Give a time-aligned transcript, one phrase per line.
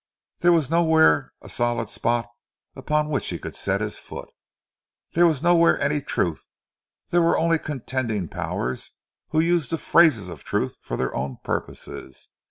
[0.39, 2.25] There was nowhere a solid spot
[2.75, 4.27] upon which he could set his foot.
[5.11, 8.93] There was nowhere any truth—there were only contending powers
[9.29, 12.29] who used the phrases of truth for their own purposes!